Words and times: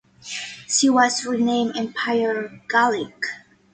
She 0.67 0.89
was 0.89 1.23
renamed 1.27 1.77
"Empire 1.77 2.59
Gallic". 2.67 3.23